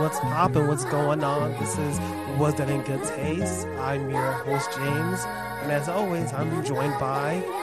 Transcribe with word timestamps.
What's 0.00 0.18
poppin'? 0.20 0.66
What's 0.66 0.84
going 0.86 1.22
on? 1.22 1.52
This 1.60 1.76
is 1.76 2.00
Was 2.38 2.54
That 2.54 2.70
in 2.70 2.80
Good 2.82 3.04
Taste? 3.04 3.66
I'm 3.78 4.10
your 4.10 4.32
host, 4.32 4.72
James. 4.72 5.24
And 5.62 5.70
as 5.70 5.88
always, 5.88 6.32
I'm 6.32 6.64
joined 6.64 6.98
by. 6.98 7.59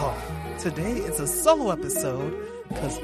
Oh, 0.00 0.16
today 0.58 0.92
is 0.92 1.20
a 1.20 1.26
solo 1.26 1.70
episode 1.70 2.34
because 2.68 2.98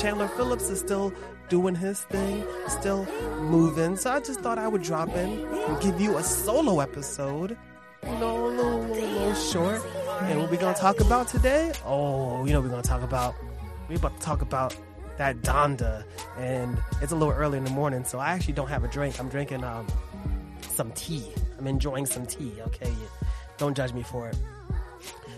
Chandler 0.00 0.28
Phillips 0.28 0.70
is 0.70 0.78
still 0.78 1.12
doing 1.48 1.74
his 1.74 2.00
thing, 2.02 2.44
still 2.68 3.06
moving. 3.40 3.96
So 3.96 4.10
I 4.10 4.20
just 4.20 4.40
thought 4.40 4.58
I 4.58 4.68
would 4.68 4.82
drop 4.82 5.08
in 5.10 5.44
and 5.44 5.82
give 5.82 6.00
you 6.00 6.16
a 6.16 6.22
solo 6.22 6.80
episode. 6.80 7.56
You 8.04 8.18
know, 8.18 8.46
a 8.46 8.48
little, 8.48 8.78
little, 8.80 9.08
little 9.08 9.34
short. 9.34 9.82
And 10.22 10.40
what 10.40 10.50
we 10.50 10.56
gonna 10.56 10.76
talk 10.76 11.00
about 11.00 11.28
today? 11.28 11.72
Oh, 11.84 12.44
you 12.44 12.52
know, 12.52 12.60
we're 12.60 12.68
gonna 12.68 12.82
talk 12.82 13.02
about. 13.02 13.34
We're 13.88 13.98
about 13.98 14.16
to 14.16 14.22
talk 14.22 14.42
about 14.42 14.76
that 15.18 15.42
Donda, 15.42 16.04
and 16.38 16.78
it's 17.00 17.12
a 17.12 17.16
little 17.16 17.34
early 17.34 17.58
in 17.58 17.64
the 17.64 17.70
morning, 17.70 18.04
so 18.04 18.18
I 18.18 18.30
actually 18.30 18.54
don't 18.54 18.68
have 18.68 18.84
a 18.84 18.88
drink. 18.88 19.18
I'm 19.20 19.28
drinking 19.28 19.64
um 19.64 19.86
some 20.70 20.92
tea. 20.92 21.24
I'm 21.58 21.66
enjoying 21.66 22.06
some 22.06 22.26
tea. 22.26 22.52
Okay, 22.68 22.92
don't 23.58 23.76
judge 23.76 23.92
me 23.92 24.02
for 24.02 24.28
it. 24.28 24.36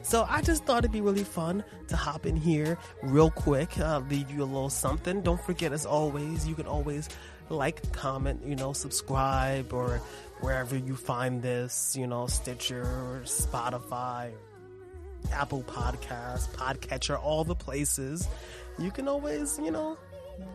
So 0.05 0.27
I 0.29 0.43
just 0.43 0.65
thought 0.67 0.81
it'd 0.81 0.93
be 0.93 1.01
really 1.01 1.25
fun 1.25 1.65
to 1.89 1.97
hop 1.97 2.27
in 2.27 2.37
here 2.37 2.77
real 3.03 3.31
quick, 3.31 3.79
uh, 3.79 4.03
leave 4.11 4.31
you 4.31 4.43
a 4.43 4.45
little 4.45 4.69
something. 4.69 5.23
Don't 5.23 5.41
forget, 5.41 5.73
as 5.73 5.87
always, 5.87 6.47
you 6.47 6.55
can 6.55 6.67
always 6.67 7.09
like, 7.49 7.91
comment, 7.93 8.43
you 8.45 8.55
know, 8.55 8.75
subscribe, 8.75 9.73
or 9.73 10.03
wherever 10.41 10.77
you 10.77 10.95
find 10.95 11.41
this, 11.41 11.97
you 11.99 12.07
know, 12.07 12.27
Stitcher, 12.27 13.23
Spotify, 13.25 14.33
Apple 15.33 15.63
Podcasts, 15.63 16.49
Podcatcher, 16.51 17.19
all 17.19 17.45
the 17.45 17.55
places. 17.55 18.29
You 18.79 18.91
can 18.91 19.09
always, 19.09 19.59
you 19.59 19.71
know, 19.71 19.97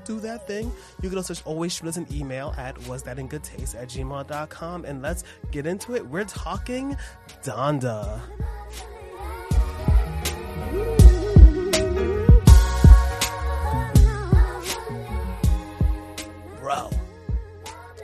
do 0.05 0.19
that 0.19 0.45
thing. 0.45 0.71
You 1.01 1.09
can 1.09 1.17
also 1.17 1.33
always 1.45 1.73
shoot 1.73 1.87
us 1.87 1.97
an 1.97 2.05
email 2.11 2.53
at 2.55 2.75
wasthatingoodtaste 2.81 3.75
at 3.75 3.89
gmail.com 3.89 4.85
and 4.85 5.01
let's 5.01 5.23
get 5.51 5.65
into 5.65 5.95
it. 5.95 6.05
We're 6.05 6.25
talking 6.25 6.95
Donda. 7.43 8.21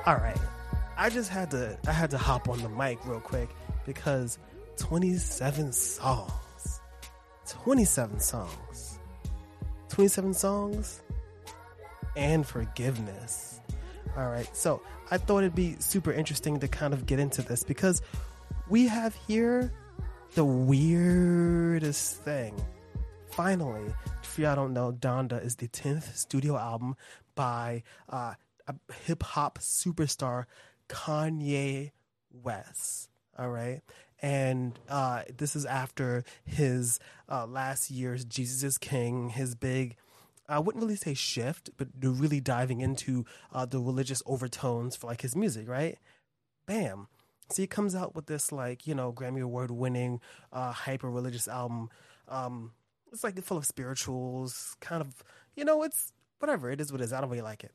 Alright. 0.07 0.37
I 0.97 1.09
just 1.09 1.29
had 1.29 1.51
to 1.51 1.77
I 1.87 1.91
had 1.91 2.11
to 2.11 2.17
hop 2.17 2.47
on 2.47 2.61
the 2.61 2.69
mic 2.69 3.03
real 3.05 3.19
quick 3.19 3.49
because 3.85 4.37
27 4.77 5.71
songs. 5.71 6.81
27 7.47 8.19
songs. 8.19 8.99
27 9.89 10.33
songs 10.33 11.01
and 12.15 12.45
forgiveness. 12.45 13.59
All 14.15 14.29
right. 14.29 14.49
So, 14.55 14.81
I 15.11 15.17
thought 15.17 15.39
it'd 15.39 15.55
be 15.55 15.75
super 15.79 16.11
interesting 16.11 16.59
to 16.59 16.67
kind 16.67 16.93
of 16.93 17.05
get 17.05 17.19
into 17.19 17.41
this 17.41 17.63
because 17.63 18.01
we 18.69 18.87
have 18.87 19.15
here 19.27 19.73
the 20.33 20.45
weirdest 20.45 22.17
thing. 22.23 22.55
Finally, 23.31 23.93
if 24.23 24.39
y'all 24.39 24.55
don't 24.55 24.73
know, 24.73 24.91
Donda 24.91 25.43
is 25.43 25.55
the 25.55 25.67
10th 25.67 26.15
studio 26.15 26.57
album 26.57 26.95
by 27.35 27.83
uh, 28.09 28.33
hip 29.05 29.23
hop 29.23 29.59
superstar, 29.59 30.45
Kanye 30.89 31.91
West. 32.31 33.09
All 33.37 33.49
right. 33.49 33.81
And 34.21 34.79
uh, 34.89 35.23
this 35.37 35.55
is 35.55 35.65
after 35.65 36.23
his 36.45 36.99
uh, 37.29 37.45
last 37.45 37.91
year's 37.91 38.25
Jesus 38.25 38.63
is 38.63 38.77
King, 38.77 39.29
his 39.29 39.55
big, 39.55 39.97
I 40.47 40.59
wouldn't 40.59 40.83
really 40.83 40.95
say 40.95 41.13
shift, 41.13 41.69
but 41.77 41.89
really 42.01 42.39
diving 42.39 42.81
into 42.81 43.25
uh, 43.51 43.65
the 43.65 43.79
religious 43.79 44.23
overtones 44.25 44.95
for 44.95 45.07
like 45.07 45.21
his 45.21 45.35
music, 45.35 45.67
right? 45.67 45.97
Bam. 46.65 47.07
So 47.51 47.61
he 47.61 47.67
comes 47.67 47.93
out 47.93 48.15
with 48.15 48.25
this 48.25 48.51
like, 48.51 48.87
you 48.87 48.95
know, 48.95 49.13
Grammy 49.13 49.41
Award 49.41 49.69
winning, 49.69 50.21
uh, 50.51 50.71
hyper 50.71 51.09
religious 51.11 51.47
album. 51.47 51.89
Um, 52.27 52.71
it's 53.11 53.23
like 53.23 53.39
full 53.43 53.57
of 53.57 53.65
spirituals, 53.65 54.75
kind 54.79 55.01
of, 55.01 55.23
you 55.55 55.63
know, 55.65 55.83
it's 55.83 56.11
whatever. 56.39 56.71
It 56.71 56.81
is 56.81 56.91
what 56.91 57.01
it 57.01 57.03
is. 57.03 57.13
I 57.13 57.21
don't 57.21 57.29
really 57.29 57.41
like 57.41 57.63
it. 57.63 57.71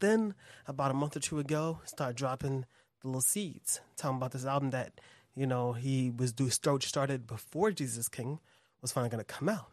Then 0.00 0.34
about 0.66 0.90
a 0.90 0.94
month 0.94 1.16
or 1.16 1.20
two 1.20 1.38
ago, 1.38 1.80
start 1.84 2.16
dropping 2.16 2.64
the 3.00 3.08
little 3.08 3.20
seeds, 3.20 3.80
talking 3.96 4.16
about 4.16 4.32
this 4.32 4.44
album 4.44 4.70
that 4.70 5.00
you 5.34 5.46
know, 5.46 5.72
he 5.72 6.10
was 6.10 6.32
do 6.32 6.50
Stroke 6.50 6.82
started 6.82 7.26
before 7.26 7.70
Jesus 7.72 8.08
King 8.08 8.38
was 8.80 8.92
finally 8.92 9.10
going 9.10 9.24
to 9.24 9.32
come 9.32 9.48
out. 9.48 9.70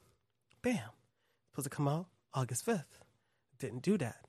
Bam. 0.62 0.80
Supposed 1.52 1.70
to 1.70 1.76
come 1.76 1.88
out 1.88 2.08
August 2.34 2.66
5th. 2.66 3.02
Didn't 3.60 3.82
do 3.82 3.98
that. 3.98 4.26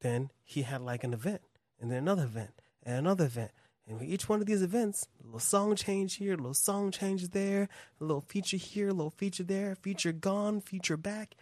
Then 0.00 0.30
he 0.42 0.62
had 0.62 0.80
like 0.80 1.04
an 1.04 1.12
event 1.12 1.42
and 1.80 1.90
then 1.90 1.98
another 1.98 2.24
event 2.24 2.60
and 2.82 2.96
another 2.96 3.26
event. 3.26 3.52
And 3.86 4.00
with 4.00 4.08
each 4.08 4.28
one 4.28 4.40
of 4.40 4.46
these 4.46 4.62
events, 4.62 5.06
a 5.22 5.26
little 5.26 5.38
song 5.38 5.76
change 5.76 6.14
here, 6.14 6.34
a 6.34 6.36
little 6.36 6.54
song 6.54 6.90
change 6.90 7.28
there, 7.28 7.68
a 8.00 8.04
little 8.04 8.22
feature 8.22 8.56
here, 8.56 8.88
a 8.88 8.92
little 8.92 9.10
feature 9.10 9.42
there, 9.42 9.74
feature 9.74 10.12
gone, 10.12 10.60
feature 10.60 10.96
back. 10.96 11.34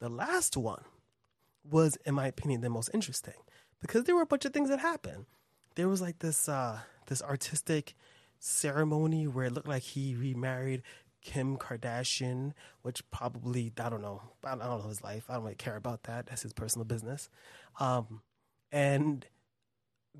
The 0.00 0.08
last 0.08 0.56
one 0.56 0.84
was, 1.70 1.96
in 2.04 2.14
my 2.14 2.26
opinion, 2.26 2.60
the 2.60 2.70
most 2.70 2.90
interesting 2.92 3.34
because 3.80 4.04
there 4.04 4.14
were 4.14 4.22
a 4.22 4.26
bunch 4.26 4.44
of 4.44 4.52
things 4.52 4.68
that 4.68 4.80
happened. 4.80 5.26
There 5.74 5.88
was 5.88 6.00
like 6.00 6.18
this 6.18 6.48
uh, 6.48 6.80
this 7.06 7.22
artistic 7.22 7.94
ceremony 8.38 9.26
where 9.26 9.46
it 9.46 9.52
looked 9.52 9.68
like 9.68 9.82
he 9.82 10.14
remarried 10.14 10.82
Kim 11.22 11.56
Kardashian, 11.56 12.52
which 12.82 13.08
probably 13.10 13.72
I 13.78 13.88
don't 13.88 14.02
know. 14.02 14.22
I 14.44 14.50
don't 14.50 14.60
know 14.60 14.88
his 14.88 15.02
life. 15.02 15.24
I 15.28 15.34
don't 15.34 15.44
really 15.44 15.54
care 15.54 15.76
about 15.76 16.04
that. 16.04 16.26
That's 16.26 16.42
his 16.42 16.52
personal 16.52 16.84
business. 16.84 17.28
Um, 17.78 18.22
and 18.72 19.24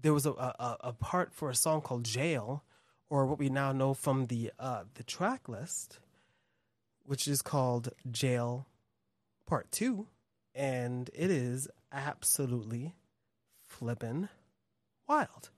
there 0.00 0.14
was 0.14 0.26
a, 0.26 0.32
a, 0.32 0.76
a 0.80 0.92
part 0.92 1.32
for 1.32 1.50
a 1.50 1.54
song 1.54 1.80
called 1.80 2.04
"Jail," 2.04 2.64
or 3.08 3.26
what 3.26 3.38
we 3.38 3.48
now 3.48 3.72
know 3.72 3.94
from 3.94 4.26
the 4.26 4.52
uh, 4.58 4.84
the 4.94 5.02
track 5.02 5.48
list, 5.48 5.98
which 7.04 7.26
is 7.26 7.42
called 7.42 7.90
"Jail 8.10 8.66
Part 9.46 9.72
2. 9.72 10.06
And 10.58 11.08
it 11.14 11.30
is 11.30 11.68
absolutely 11.92 12.92
flippin' 13.64 14.28
wild. 15.08 15.50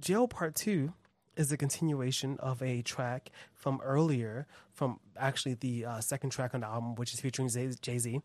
Jail 0.00 0.26
Part 0.26 0.54
2 0.54 0.94
is 1.36 1.52
a 1.52 1.58
continuation 1.58 2.38
of 2.38 2.62
a 2.62 2.80
track 2.80 3.30
from 3.52 3.80
earlier, 3.84 4.46
from 4.72 4.98
actually 5.16 5.54
the 5.54 5.84
uh, 5.84 6.00
second 6.00 6.30
track 6.30 6.54
on 6.54 6.62
the 6.62 6.66
album, 6.66 6.94
which 6.94 7.12
is 7.12 7.20
featuring 7.20 7.48
Jay 7.48 7.98
Z. 7.98 8.20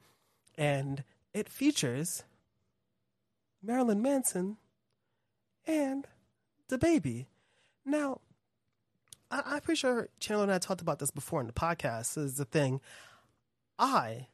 And 0.58 1.04
it 1.34 1.50
features 1.50 2.24
Marilyn 3.62 4.02
Manson 4.02 4.56
and 5.68 6.08
the 6.70 6.78
baby. 6.78 7.28
Now, 7.86 8.22
I, 9.30 9.42
I'm 9.46 9.62
pretty 9.62 9.80
sure 9.80 10.08
Chandler 10.22 10.44
and 10.44 10.54
I 10.54 10.60
talked 10.60 10.82
about 10.82 11.00
this 11.00 11.12
before 11.12 11.42
in 11.42 11.48
the 11.48 11.54
podcast. 11.54 12.14
This 12.14 12.18
is 12.18 12.38
the 12.38 12.46
thing. 12.46 12.80
I 13.78 14.28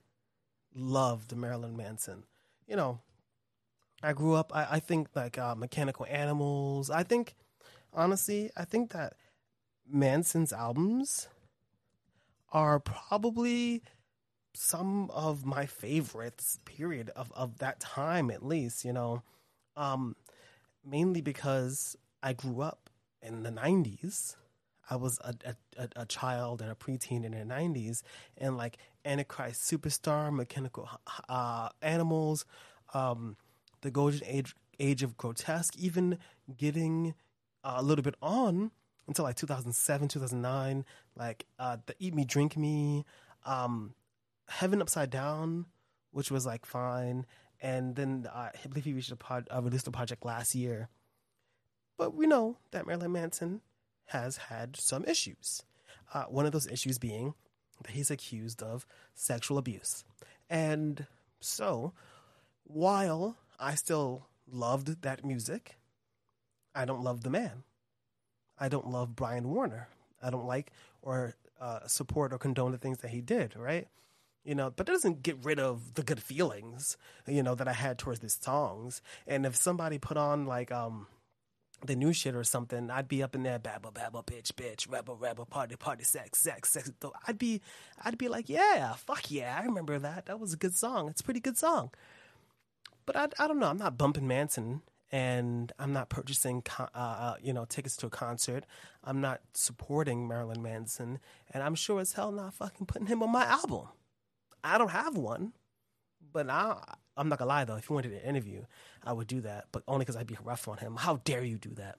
loved 0.75 1.35
Marilyn 1.35 1.75
Manson. 1.75 2.23
You 2.67 2.75
know, 2.75 2.99
I 4.03 4.13
grew 4.13 4.35
up. 4.35 4.51
I, 4.55 4.67
I 4.71 4.79
think 4.79 5.09
like 5.15 5.37
uh, 5.37 5.55
Mechanical 5.55 6.05
Animals. 6.09 6.89
I 6.89 7.03
think 7.03 7.35
honestly, 7.93 8.49
I 8.55 8.65
think 8.65 8.91
that 8.91 9.13
Manson's 9.87 10.53
albums 10.53 11.27
are 12.51 12.79
probably 12.79 13.83
some 14.53 15.09
of 15.11 15.45
my 15.45 15.65
favorites. 15.65 16.59
Period 16.65 17.09
of 17.15 17.31
of 17.33 17.59
that 17.59 17.79
time, 17.79 18.31
at 18.31 18.45
least. 18.45 18.85
You 18.85 18.93
know, 18.93 19.23
um, 19.75 20.15
mainly 20.85 21.21
because 21.21 21.95
I 22.23 22.33
grew 22.33 22.61
up 22.61 22.89
in 23.21 23.43
the 23.43 23.51
'90s. 23.51 24.35
I 24.89 24.95
was 24.95 25.19
a, 25.23 25.33
a, 25.77 25.87
a 25.95 26.05
child 26.05 26.61
and 26.61 26.71
a 26.71 26.75
preteen 26.75 27.23
in 27.23 27.31
the 27.31 27.53
90s, 27.53 28.01
and 28.37 28.57
like 28.57 28.77
Antichrist 29.05 29.69
Superstar, 29.69 30.33
Mechanical 30.33 30.89
uh, 31.29 31.69
Animals, 31.81 32.45
um, 32.93 33.37
the 33.81 33.91
golden 33.91 34.21
age 34.25 34.55
age 34.79 35.03
of 35.03 35.15
grotesque, 35.17 35.77
even 35.77 36.17
getting 36.57 37.13
uh, 37.63 37.75
a 37.77 37.83
little 37.83 38.03
bit 38.03 38.15
on 38.21 38.71
until 39.07 39.25
like 39.25 39.35
2007, 39.35 40.07
2009, 40.07 40.85
like 41.15 41.45
uh, 41.59 41.77
the 41.85 41.95
Eat 41.99 42.15
Me, 42.15 42.25
Drink 42.25 42.57
Me, 42.57 43.05
um, 43.45 43.93
Heaven 44.47 44.81
Upside 44.81 45.09
Down, 45.09 45.65
which 46.11 46.31
was 46.31 46.45
like 46.45 46.65
fine, 46.65 47.25
and 47.61 47.95
then 47.95 48.27
uh, 48.33 48.49
I 48.53 48.67
believe 48.67 48.85
he 48.85 48.93
reached 48.93 49.11
a 49.11 49.15
pod, 49.15 49.47
uh, 49.53 49.61
released 49.61 49.87
a 49.87 49.91
project 49.91 50.25
last 50.25 50.55
year. 50.55 50.89
But 51.97 52.15
we 52.15 52.25
know 52.25 52.57
that 52.71 52.87
Marilyn 52.87 53.11
Manson 53.11 53.61
has 54.11 54.37
had 54.37 54.75
some 54.75 55.03
issues. 55.05 55.63
Uh, 56.13 56.23
one 56.23 56.45
of 56.45 56.51
those 56.51 56.67
issues 56.67 56.97
being 56.97 57.33
that 57.83 57.91
he's 57.91 58.11
accused 58.11 58.61
of 58.61 58.85
sexual 59.13 59.57
abuse. 59.57 60.03
And 60.49 61.07
so, 61.39 61.93
while 62.63 63.37
I 63.59 63.75
still 63.75 64.27
loved 64.51 65.01
that 65.03 65.25
music. 65.25 65.77
I 66.75 66.85
don't 66.85 67.03
love 67.03 67.21
the 67.21 67.29
man. 67.29 67.63
I 68.59 68.69
don't 68.69 68.89
love 68.89 69.15
Brian 69.15 69.49
Warner. 69.49 69.89
I 70.21 70.29
don't 70.29 70.45
like 70.45 70.71
or 71.01 71.35
uh, 71.59 71.87
support 71.87 72.33
or 72.33 72.37
condone 72.37 72.71
the 72.71 72.77
things 72.77 72.99
that 72.99 73.11
he 73.11 73.21
did, 73.21 73.55
right? 73.55 73.87
You 74.43 74.55
know, 74.55 74.71
but 74.75 74.87
it 74.87 74.91
doesn't 74.91 75.23
get 75.23 75.37
rid 75.43 75.59
of 75.59 75.93
the 75.93 76.03
good 76.03 76.21
feelings, 76.21 76.97
you 77.27 77.43
know, 77.43 77.55
that 77.55 77.67
I 77.67 77.73
had 77.73 77.97
towards 77.97 78.19
these 78.19 78.39
songs. 78.41 79.01
And 79.27 79.45
if 79.45 79.55
somebody 79.55 79.97
put 79.97 80.17
on 80.17 80.45
like 80.45 80.71
um 80.71 81.07
the 81.85 81.95
new 81.95 82.13
shit 82.13 82.35
or 82.35 82.43
something, 82.43 82.89
I'd 82.89 83.07
be 83.07 83.23
up 83.23 83.35
in 83.35 83.43
there, 83.43 83.59
babble, 83.59 83.91
babble, 83.91 84.23
bitch, 84.23 84.53
bitch, 84.53 84.91
rebel, 84.91 85.15
rebel, 85.15 85.45
party, 85.45 85.75
party, 85.75 86.03
sex, 86.03 86.39
sex, 86.39 86.69
sex. 86.69 86.91
I'd 87.27 87.37
be, 87.37 87.61
I'd 88.03 88.17
be 88.17 88.27
like, 88.27 88.49
yeah, 88.49 88.93
fuck 88.93 89.31
yeah, 89.31 89.57
I 89.59 89.65
remember 89.65 89.97
that. 89.99 90.27
That 90.27 90.39
was 90.39 90.53
a 90.53 90.57
good 90.57 90.75
song. 90.75 91.09
It's 91.09 91.21
a 91.21 91.23
pretty 91.23 91.39
good 91.39 91.57
song. 91.57 91.91
But 93.05 93.15
I, 93.15 93.27
I 93.39 93.47
don't 93.47 93.59
know. 93.59 93.67
I'm 93.67 93.77
not 93.77 93.97
bumping 93.97 94.27
Manson, 94.27 94.81
and 95.11 95.71
I'm 95.79 95.91
not 95.91 96.09
purchasing, 96.09 96.63
uh, 96.79 96.85
uh, 96.93 97.35
you 97.41 97.51
know, 97.51 97.65
tickets 97.65 97.97
to 97.97 98.07
a 98.07 98.11
concert. 98.11 98.65
I'm 99.03 99.19
not 99.19 99.41
supporting 99.53 100.27
Marilyn 100.27 100.61
Manson, 100.61 101.19
and 101.53 101.63
I'm 101.63 101.75
sure 101.75 101.99
as 101.99 102.13
hell 102.13 102.31
not 102.31 102.53
fucking 102.53 102.85
putting 102.85 103.07
him 103.07 103.23
on 103.23 103.31
my 103.31 103.45
album. 103.45 103.87
I 104.63 104.77
don't 104.77 104.91
have 104.91 105.17
one, 105.17 105.53
but 106.31 106.49
I, 106.49 106.95
I'm 107.17 107.29
not 107.29 107.39
gonna 107.39 107.49
lie 107.49 107.65
though. 107.65 107.75
If 107.75 107.89
you 107.89 107.93
wanted 107.93 108.13
an 108.13 108.21
interview, 108.21 108.63
I 109.03 109.13
would 109.13 109.27
do 109.27 109.41
that, 109.41 109.65
but 109.71 109.83
only 109.87 110.05
because 110.05 110.15
I'd 110.15 110.27
be 110.27 110.37
rough 110.43 110.67
on 110.67 110.77
him. 110.77 110.95
How 110.95 111.17
dare 111.17 111.43
you 111.43 111.57
do 111.57 111.71
that? 111.75 111.97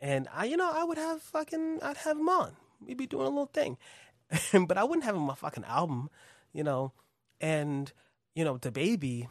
And 0.00 0.28
I, 0.32 0.44
you 0.44 0.56
know, 0.56 0.70
I 0.72 0.84
would 0.84 0.98
have 0.98 1.22
fucking, 1.22 1.80
I'd 1.82 1.96
have 1.98 2.18
him 2.18 2.28
on. 2.28 2.56
We'd 2.80 2.98
be 2.98 3.06
doing 3.06 3.26
a 3.26 3.30
little 3.30 3.46
thing, 3.46 3.78
but 4.66 4.76
I 4.76 4.84
wouldn't 4.84 5.04
have 5.04 5.14
him 5.14 5.22
on 5.22 5.28
my 5.28 5.34
fucking 5.34 5.64
album, 5.64 6.10
you 6.52 6.62
know. 6.62 6.92
And 7.40 7.92
you 8.34 8.44
know, 8.44 8.58
the 8.58 8.70
baby, 8.70 9.28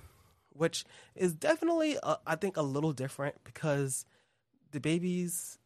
which 0.50 0.84
is 1.16 1.34
definitely, 1.34 1.98
uh, 2.02 2.18
I 2.26 2.36
think, 2.36 2.58
a 2.58 2.62
little 2.62 2.92
different 2.92 3.36
because 3.44 4.06
the 4.72 4.80
baby's 4.80 5.60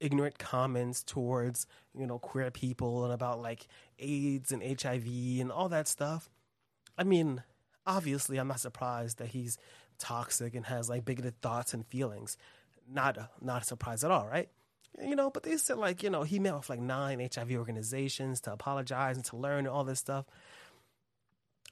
ignorant 0.00 0.38
comments 0.38 1.02
towards 1.02 1.66
you 1.92 2.06
know 2.06 2.20
queer 2.20 2.50
people 2.52 3.04
and 3.04 3.12
about 3.12 3.42
like 3.42 3.66
AIDS 3.98 4.52
and 4.52 4.62
HIV 4.62 5.06
and 5.40 5.52
all 5.52 5.68
that 5.68 5.88
stuff. 5.88 6.30
I 6.96 7.04
mean, 7.04 7.42
obviously, 7.88 8.36
I'm 8.38 8.48
not 8.48 8.60
surprised 8.60 9.18
that 9.18 9.28
he's 9.28 9.58
toxic 9.98 10.54
and 10.54 10.66
has 10.66 10.88
like 10.88 11.04
bigoted 11.04 11.40
thoughts 11.40 11.74
and 11.74 11.84
feelings. 11.86 12.36
Not 12.88 13.18
uh, 13.18 13.26
not 13.40 13.66
surprised 13.66 14.04
at 14.04 14.10
all, 14.10 14.26
right? 14.26 14.48
You 15.02 15.16
know, 15.16 15.30
but 15.30 15.42
they 15.42 15.56
said 15.56 15.78
like 15.78 16.02
you 16.02 16.10
know 16.10 16.22
he 16.22 16.38
met 16.38 16.54
with 16.54 16.68
like 16.68 16.80
nine 16.80 17.26
HIV 17.34 17.52
organizations 17.52 18.40
to 18.42 18.52
apologize 18.52 19.16
and 19.16 19.24
to 19.26 19.36
learn 19.36 19.60
and 19.60 19.68
all 19.68 19.84
this 19.84 19.98
stuff. 19.98 20.26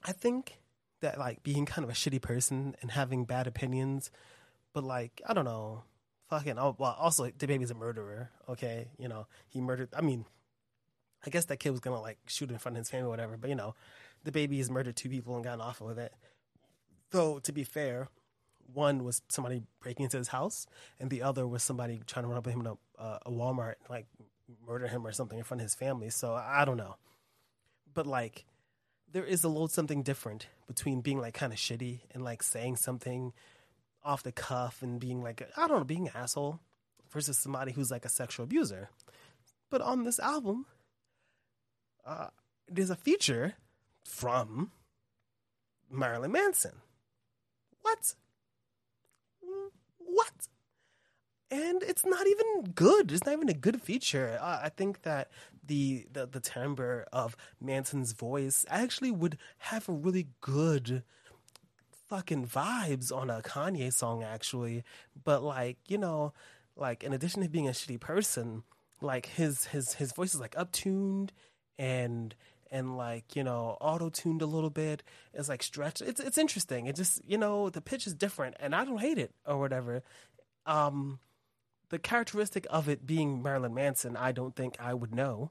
I 0.03 0.13
think 0.13 0.59
that 1.01 1.19
like 1.19 1.43
being 1.43 1.67
kind 1.67 1.85
of 1.85 1.91
a 1.91 1.95
shitty 1.95 2.23
person 2.23 2.75
and 2.81 2.91
having 2.91 3.25
bad 3.25 3.47
opinions, 3.47 4.11
but 4.73 4.85
like 4.85 5.21
I 5.27 5.35
don't 5.35 5.45
know, 5.45 5.85
fucking. 6.31 6.59
Oh, 6.59 6.77
well, 6.79 6.97
also 6.99 7.31
the 7.37 7.47
baby's 7.47 7.71
a 7.71 7.75
murderer. 7.75 8.31
Okay, 8.49 8.89
you 8.99 9.09
know 9.09 9.27
he 9.49 9.61
murdered. 9.61 9.91
I 9.97 10.01
mean, 10.01 10.25
I 11.25 11.31
guess 11.31 11.47
that 11.47 11.59
kid 11.59 11.71
was 11.71 11.81
gonna 11.81 12.01
like 12.01 12.19
shoot 12.27 12.51
in 12.51 12.59
front 12.59 12.77
of 12.77 12.81
his 12.81 12.91
family 12.91 13.07
or 13.07 13.11
whatever. 13.11 13.37
But 13.37 13.51
you 13.51 13.57
know, 13.57 13.75
the 14.27 14.33
baby 14.33 14.59
has 14.59 14.69
murdered 14.69 14.97
two 14.97 15.09
people 15.09 15.37
and 15.37 15.45
gotten 15.45 15.61
off 15.61 15.81
with 15.81 15.99
it. 15.99 16.13
Though 17.13 17.39
to 17.39 17.53
be 17.53 17.63
fair, 17.63 18.09
one 18.75 19.05
was 19.05 19.23
somebody 19.29 19.63
breaking 19.81 20.05
into 20.05 20.19
his 20.19 20.29
house, 20.29 20.67
and 20.99 21.09
the 21.09 21.23
other 21.23 21.47
was 21.47 21.63
somebody 21.63 22.01
trying 22.07 22.25
to 22.25 22.29
run 22.29 22.37
up 22.37 22.45
with 22.45 22.55
him 22.55 22.63
in 22.63 22.67
a, 22.67 22.75
uh, 23.01 23.19
a 23.25 23.31
Walmart, 23.31 23.77
like 23.89 24.07
murder 24.67 24.89
him 24.89 25.07
or 25.07 25.13
something 25.13 25.39
in 25.39 25.45
front 25.45 25.61
of 25.61 25.65
his 25.65 25.77
family. 25.77 26.11
So 26.11 26.35
I 26.35 26.65
don't 26.65 26.77
know, 26.77 26.97
but 27.95 28.07
like 28.07 28.45
there 29.13 29.25
is 29.25 29.45
a 29.45 29.49
little 29.49 29.69
something 29.69 30.03
different 30.03 30.49
between 30.67 31.03
being 31.03 31.21
like 31.21 31.35
kind 31.35 31.53
of 31.53 31.59
shitty 31.59 32.01
and 32.13 32.25
like 32.25 32.43
saying 32.43 32.77
something 32.77 33.33
off 34.05 34.25
the 34.25 34.33
cuff 34.33 34.83
and 34.83 34.99
being 34.99 35.23
like 35.23 35.49
I 35.57 35.69
don't 35.69 35.79
know, 35.79 35.85
being 35.85 36.09
an 36.09 36.17
asshole 36.17 36.59
versus 37.13 37.39
somebody 37.39 37.71
who's 37.71 37.93
like 37.93 38.05
a 38.05 38.09
sexual 38.09 38.43
abuser. 38.43 38.91
But 39.71 39.83
on 39.83 40.03
this 40.03 40.19
album, 40.19 40.67
uh, 42.05 42.29
there's 42.69 42.91
a 42.91 42.97
feature 42.97 43.55
from 44.07 44.71
Marilyn 45.91 46.33
Manson. 46.33 46.83
What? 47.83 48.15
What? 49.99 50.49
And 51.51 51.83
it's 51.83 52.05
not 52.05 52.27
even 52.27 52.73
good. 52.75 53.13
It's 53.13 53.25
not 53.25 53.35
even 53.35 53.49
a 53.49 53.55
good 53.55 53.81
feature. 53.81 54.39
Uh, 54.41 54.61
I 54.63 54.69
think 54.69 55.03
that 55.03 55.31
the, 55.65 56.07
the 56.13 56.27
the 56.27 56.41
timbre 56.41 57.07
of 57.13 57.37
Manson's 57.61 58.13
voice 58.13 58.65
actually 58.69 59.11
would 59.11 59.39
have 59.59 59.89
a 59.89 59.93
really 59.93 60.29
good 60.41 61.03
fucking 62.09 62.47
vibes 62.47 63.15
on 63.15 63.31
a 63.31 63.43
Kanye 63.43 63.93
song 63.93 64.23
actually. 64.23 64.83
But 65.25 65.43
like, 65.43 65.79
you 65.87 65.99
know, 65.99 66.33
like 66.77 67.05
in 67.05 67.13
addition 67.13 67.43
to 67.43 67.49
being 67.49 67.69
a 67.69 67.73
shitty 67.73 68.01
person, 68.01 68.65
like 69.01 69.27
his 69.27 69.67
his 69.67 69.95
his 69.95 70.13
voice 70.13 70.35
is 70.35 70.41
like 70.41 70.55
uptuned 70.55 71.31
and 71.79 72.35
and 72.71 72.97
like 72.97 73.37
you 73.37 73.45
know 73.45 73.77
auto 73.81 74.09
tuned 74.09 74.43
a 74.43 74.47
little 74.47 74.71
bit. 74.71 75.03
It's 75.35 75.49
like 75.49 75.63
stretched. 75.63 76.03
It's 76.03 76.21
it's 76.21 76.39
interesting. 76.39 76.87
It 76.87 76.97
just 76.97 77.21
you 77.25 77.39
know 77.39 77.71
the 77.71 77.81
pitch 77.81 78.07
is 78.07 78.15
different, 78.15 78.57
and 78.61 78.75
I 78.75 78.85
don't 78.85 79.01
hate 79.01 79.19
it 79.19 79.35
or 79.47 79.59
whatever. 79.59 80.03
Um, 80.65 81.21
the 81.91 81.99
characteristic 81.99 82.67
of 82.71 82.89
it 82.89 83.07
being 83.07 83.43
Marilyn 83.43 83.75
Manson, 83.75 84.17
I 84.17 84.33
don't 84.33 84.57
think 84.57 84.77
I 84.81 84.95
would 84.95 85.15
know 85.15 85.51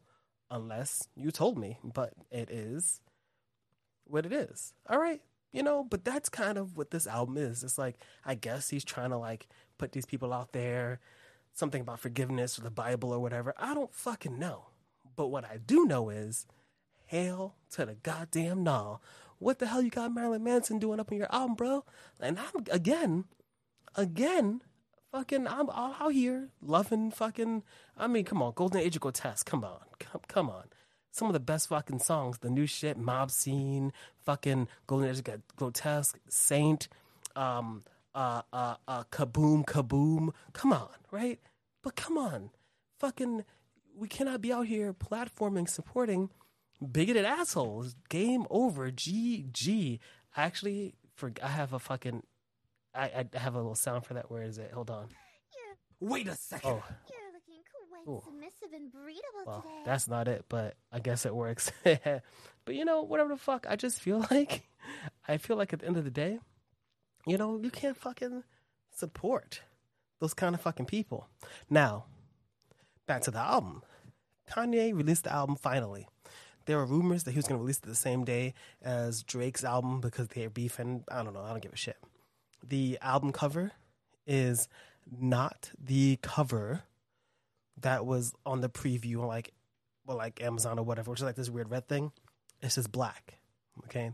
unless 0.52 1.08
you 1.16 1.32
told 1.32 1.58
me. 1.58 1.80
But 1.84 2.14
it 2.32 2.50
is 2.50 3.02
what 4.06 4.26
it 4.26 4.34
is. 4.34 4.74
All 4.90 5.00
right, 5.00 5.22
you 5.52 5.64
know. 5.64 5.84
But 5.84 6.06
that's 6.06 6.30
kind 6.30 6.58
of 6.58 6.78
what 6.78 6.92
this 6.92 7.08
album 7.08 7.38
is. 7.38 7.64
It's 7.64 7.78
like 7.78 7.98
I 8.26 8.36
guess 8.36 8.70
he's 8.70 8.84
trying 8.84 9.12
to 9.12 9.18
like 9.18 9.48
put 9.78 9.92
these 9.92 10.06
people 10.06 10.34
out 10.34 10.54
there, 10.54 11.00
something 11.54 11.82
about 11.82 12.00
forgiveness 12.00 12.60
or 12.60 12.62
the 12.62 12.72
Bible 12.72 13.12
or 13.12 13.20
whatever. 13.20 13.54
I 13.58 13.74
don't 13.74 13.94
fucking 13.94 14.38
know. 14.38 14.68
But 15.16 15.28
what 15.28 15.46
I 15.46 15.58
do 15.66 15.86
know 15.86 16.10
is 16.10 16.46
Hell 17.06 17.56
to 17.72 17.86
the 17.86 17.96
goddamn 17.96 18.64
no. 18.64 19.00
What 19.40 19.60
the 19.60 19.68
hell 19.68 19.82
you 19.82 19.90
got 19.90 20.14
Marilyn 20.14 20.44
Manson 20.44 20.80
doing 20.80 21.00
up 21.00 21.12
on 21.12 21.18
your 21.18 21.34
album, 21.34 21.56
bro? 21.56 21.86
And 22.20 22.40
I'm 22.40 22.66
again, 22.72 23.26
again, 23.96 24.62
fucking, 25.12 25.48
I'm 25.48 25.70
all 25.70 25.96
out 26.00 26.14
here 26.14 26.50
loving 26.62 27.12
fucking. 27.12 27.64
I 27.98 28.08
mean, 28.08 28.26
come 28.26 28.42
on, 28.42 28.54
Golden 28.56 28.82
Age 28.82 28.96
of 28.96 29.02
Grotesque. 29.02 29.46
Come 29.46 29.64
on, 29.64 29.80
come, 30.00 30.22
come 30.28 30.50
on. 30.50 30.66
Some 31.12 31.28
of 31.28 31.34
the 31.34 31.40
best 31.40 31.70
fucking 31.70 32.00
songs, 32.00 32.40
the 32.40 32.50
new 32.50 32.66
shit, 32.66 32.98
Mob 32.98 33.32
Scene, 33.32 33.94
fucking 34.26 34.68
Golden 34.88 35.10
Age 35.10 35.20
of 35.20 35.56
Grotesque, 35.56 36.20
Saint, 36.28 36.88
um, 37.36 37.84
uh, 38.14 38.42
uh, 38.52 38.76
uh, 38.88 39.04
Kaboom, 39.12 39.66
Kaboom. 39.66 40.32
Come 40.54 40.74
on, 40.74 40.90
right? 41.12 41.40
But 41.82 41.96
come 41.96 42.18
on, 42.18 42.50
fucking, 43.00 43.46
we 43.96 44.08
cannot 44.08 44.42
be 44.42 44.52
out 44.52 44.68
here 44.68 44.94
platforming, 44.94 45.70
supporting 45.70 46.30
bigoted 46.86 47.26
assholes. 47.26 47.96
Game 48.10 48.46
over. 48.50 48.92
GG. 48.92 50.00
Actually, 50.36 50.96
for 51.16 51.32
I 51.42 51.48
have 51.48 51.74
a 51.74 51.80
fucking. 51.80 52.24
I, 52.94 53.26
I 53.34 53.38
have 53.38 53.56
a 53.56 53.58
little 53.58 53.76
sound 53.76 54.06
for 54.06 54.14
that. 54.14 54.32
Where 54.32 54.44
is 54.44 54.58
it? 54.58 54.72
Hold 54.74 54.90
on. 54.90 55.08
You're, 55.10 56.10
Wait 56.10 56.28
a 56.28 56.36
second. 56.36 56.70
Oh. 56.72 56.84
oh. 56.86 56.96
you're 57.10 57.34
looking 57.34 57.62
quite 57.90 58.14
Ooh. 58.14 58.22
submissive 58.24 58.74
and 58.74 58.92
breedable 58.92 59.46
Well, 59.46 59.62
today. 59.62 59.82
that's 59.86 60.08
not 60.08 60.28
it, 60.28 60.46
but 60.50 60.76
I 60.92 61.00
guess 61.00 61.26
it 61.26 61.36
works. 61.36 61.72
but 61.84 62.22
you 62.76 62.86
know, 62.86 63.04
whatever 63.04 63.30
the 63.30 63.38
fuck, 63.38 63.66
I 63.70 63.76
just 63.76 64.00
feel 64.02 64.26
like 64.32 64.64
I 65.28 65.38
feel 65.38 65.58
like 65.58 65.74
at 65.74 65.80
the 65.80 65.88
end 65.88 65.98
of 65.98 66.04
the 66.06 66.12
day, 66.12 66.40
you 67.28 67.38
know, 67.38 67.60
you 67.62 67.70
can't 67.70 67.98
fucking 67.98 68.44
support 68.96 69.62
those 70.20 70.34
kind 70.34 70.56
of 70.56 70.62
fucking 70.62 70.86
people. 70.86 71.28
Now, 71.70 72.06
back 73.08 73.22
to 73.24 73.32
the 73.32 73.40
album. 73.40 73.84
Kanye 74.50 74.96
released 74.96 75.24
the 75.26 75.34
album 75.34 75.56
finally. 75.56 76.08
There 76.66 76.78
were 76.78 76.86
rumors 76.86 77.24
that 77.24 77.32
he 77.32 77.38
was 77.38 77.46
going 77.48 77.60
to 77.60 77.62
release 77.62 77.78
it 77.78 77.84
the 77.86 77.96
same 77.96 78.24
day 78.24 78.54
as 78.82 79.24
Drake's 79.24 79.64
album 79.64 80.02
because 80.02 80.28
they're 80.30 80.50
beefing. 80.50 81.04
I 81.10 81.24
don't 81.24 81.34
know. 81.34 81.44
I 81.44 81.50
don't 81.50 81.62
give 81.62 81.74
a 81.74 81.78
shit. 81.78 81.98
The 82.68 82.98
album 83.02 83.32
cover 83.32 83.72
is 84.26 84.68
not 85.20 85.72
the 85.80 86.18
cover 86.22 86.84
that 87.80 88.06
was 88.06 88.34
on 88.46 88.62
the 88.62 88.70
preview 88.70 89.22
on 89.22 89.28
like 89.28 89.54
well 90.06 90.18
like 90.18 90.42
Amazon 90.42 90.80
or 90.80 90.84
whatever, 90.84 91.12
which 91.12 91.20
is 91.20 91.26
like 91.26 91.36
this 91.36 91.50
weird 91.50 91.70
red 91.70 91.88
thing. 91.88 92.12
It's 92.62 92.76
just 92.76 92.92
black. 92.92 93.38
Okay. 93.86 94.12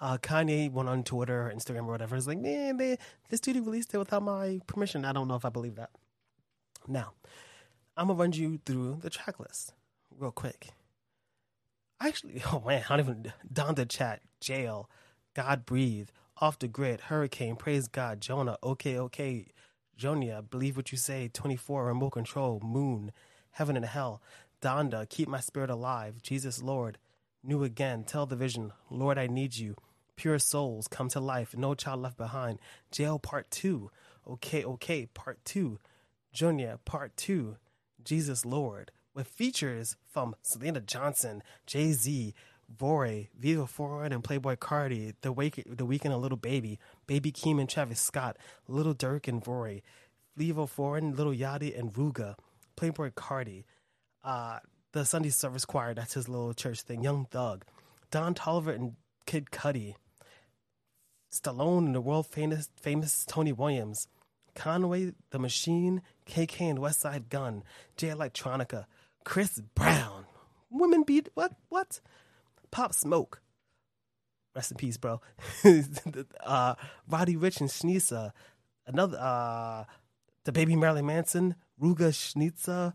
Uh, 0.00 0.16
Kanye 0.16 0.72
went 0.72 0.88
on 0.88 1.04
Twitter 1.04 1.48
or 1.48 1.52
Instagram 1.52 1.82
or 1.82 1.90
whatever. 1.90 2.16
It's 2.16 2.26
like, 2.26 2.38
man, 2.38 2.78
they, 2.78 2.96
this 3.28 3.38
dude 3.38 3.56
released 3.56 3.92
it 3.92 3.98
without 3.98 4.22
my 4.22 4.60
permission. 4.66 5.04
I 5.04 5.12
don't 5.12 5.28
know 5.28 5.34
if 5.34 5.44
I 5.44 5.50
believe 5.50 5.74
that. 5.74 5.90
Now, 6.88 7.12
I'm 7.96 8.06
gonna 8.06 8.18
run 8.18 8.32
you 8.32 8.60
through 8.64 9.00
the 9.02 9.10
track 9.10 9.38
list 9.38 9.74
real 10.18 10.30
quick. 10.30 10.70
Actually, 12.00 12.42
oh 12.52 12.62
man, 12.66 12.84
I 12.88 12.96
don't 12.96 13.00
even 13.00 13.32
the 13.74 13.86
chat. 13.86 14.22
Jail, 14.40 14.88
God 15.34 15.66
breathe, 15.66 16.08
off 16.38 16.58
the 16.58 16.68
grid, 16.68 17.02
hurricane, 17.02 17.56
praise 17.56 17.86
God, 17.86 18.20
Jonah, 18.20 18.56
okay, 18.62 18.98
okay, 18.98 19.48
Junya, 19.98 20.48
believe 20.48 20.76
what 20.76 20.90
you 20.90 20.96
say, 20.98 21.28
24, 21.32 21.84
remote 21.84 22.10
control, 22.10 22.60
moon, 22.64 23.12
heaven 23.52 23.76
and 23.76 23.84
hell, 23.84 24.22
Donda, 24.62 25.06
keep 25.08 25.28
my 25.28 25.40
spirit 25.40 25.68
alive, 25.68 26.22
Jesus 26.22 26.62
Lord, 26.62 26.96
new 27.44 27.62
again, 27.62 28.04
tell 28.04 28.24
the 28.24 28.36
vision, 28.36 28.72
Lord, 28.88 29.18
I 29.18 29.26
need 29.26 29.56
you, 29.56 29.76
pure 30.16 30.38
souls, 30.38 30.88
come 30.88 31.08
to 31.10 31.20
life, 31.20 31.54
no 31.54 31.74
child 31.74 32.00
left 32.00 32.16
behind, 32.16 32.58
jail 32.90 33.18
part 33.18 33.50
two, 33.50 33.90
okay, 34.26 34.64
okay, 34.64 35.06
part 35.12 35.44
two, 35.44 35.78
Junya, 36.34 36.78
part 36.86 37.14
two, 37.18 37.56
Jesus 38.02 38.46
Lord, 38.46 38.90
with 39.14 39.26
features 39.26 39.96
from 40.06 40.34
Syleena 40.42 40.84
Johnson, 40.84 41.42
Jay 41.66 41.92
Z, 41.92 42.34
Vory, 42.74 43.28
Fivio 43.40 43.68
Foreign, 43.68 44.12
and 44.12 44.22
Playboi 44.22 44.56
Carti, 44.56 45.14
The 45.22 45.32
Wake, 45.32 45.64
The 45.66 45.86
Weeknd, 45.86 46.06
and 46.06 46.22
Little 46.22 46.38
Baby, 46.38 46.78
Baby 47.06 47.32
Keem 47.32 47.60
and 47.60 47.68
Travis 47.68 48.00
Scott, 48.00 48.36
Lil 48.68 48.94
Durk 48.94 49.26
and 49.26 49.42
Vory, 49.42 49.82
Fivio 50.38 50.68
Foreign, 50.68 51.14
Little 51.14 51.32
Yachty, 51.32 51.76
and 51.76 51.92
Rooga, 51.92 52.36
Playboi 52.76 53.12
Carti, 53.12 53.64
uh, 54.24 54.60
the 54.92 55.04
Sunday 55.04 55.30
Service 55.30 55.64
Choir, 55.64 55.94
that's 55.94 56.14
his 56.14 56.28
little 56.28 56.54
church 56.54 56.82
thing, 56.82 57.02
Young 57.02 57.26
Thug, 57.26 57.64
Don 58.10 58.34
Toliver 58.34 58.74
and 58.74 58.94
Kid 59.26 59.46
Cudi, 59.50 59.94
Stalone 61.32 61.86
and 61.86 61.94
the 61.94 62.00
world 62.00 62.26
famous 62.26 62.68
famous 62.80 63.24
Tony 63.24 63.52
Williams, 63.52 64.08
Conway 64.54 65.12
the 65.30 65.38
Machine, 65.38 66.02
KayCyy 66.26 66.70
and 66.70 66.78
Westside 66.80 67.28
Gun, 67.28 67.62
Jay 67.96 68.08
Electronica, 68.08 68.86
Chris 69.24 69.60
Brown, 69.74 70.26
Women 70.70 71.02
Beat 71.02 71.28
what 71.34 71.52
what? 71.68 72.00
Pop 72.70 72.94
Smoke. 72.94 73.40
Rest 74.54 74.72
in 74.72 74.76
peace, 74.76 74.96
bro. 74.96 75.20
uh, 76.44 76.74
Roddy 77.08 77.36
Ricch 77.36 77.60
and 77.60 77.70
Shenseea. 77.70 78.32
Another 78.86 79.18
uh 79.20 79.84
the 80.44 80.52
baby 80.52 80.74
Marilyn 80.74 81.06
Manson, 81.06 81.54
Rooga 81.80 82.14
Schnitzer, 82.14 82.94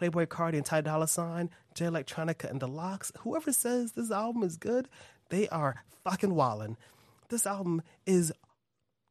Playboi 0.00 0.26
Carti 0.26 0.56
and 0.56 0.66
Ty 0.66 0.82
Dolla 0.82 1.06
Sign, 1.06 1.50
Jay 1.74 1.86
Electronica 1.86 2.50
and 2.50 2.60
the 2.60 2.68
LOX. 2.68 3.12
Whoever 3.20 3.52
says 3.52 3.92
this 3.92 4.10
album 4.10 4.42
is 4.42 4.56
good, 4.56 4.88
they 5.30 5.48
are 5.48 5.84
fucking 6.04 6.30
wildin'. 6.30 6.76
This 7.28 7.46
album 7.46 7.82
is 8.06 8.32